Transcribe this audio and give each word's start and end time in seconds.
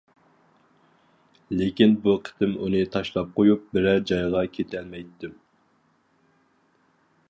لېكىن، 1.59 1.93
بۇ 2.07 2.15
قېتىم 2.29 2.57
ئۇنى 2.63 2.81
تاشلاپ 2.97 3.31
قويۇپ 3.39 3.69
بىرەر 3.77 4.03
جايغا 4.13 4.45
كېتەلمەيتتىم. 4.57 5.41